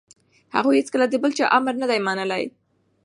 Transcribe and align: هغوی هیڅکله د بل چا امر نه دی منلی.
هغوی 0.55 0.77
هیڅکله 0.79 1.05
د 1.09 1.15
بل 1.23 1.31
چا 1.37 1.45
امر 1.57 1.73
نه 1.81 1.87
دی 1.91 1.99
منلی. 2.07 2.43